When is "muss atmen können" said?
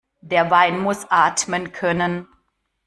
0.79-2.27